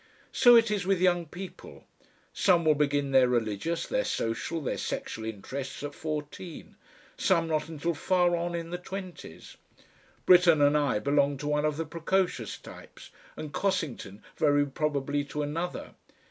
[0.31, 1.83] So it is with young people;
[2.33, 6.75] some will begin their religious, their social, their sexual interests at fourteen,
[7.19, 9.57] some not until far on in the twenties.
[10.25, 15.43] Britten and I belonged to one of the precocious types, and Cossington very probably to
[15.43, 15.91] another.